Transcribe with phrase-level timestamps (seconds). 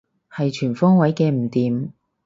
[0.33, 1.91] 係全方位嘅唔掂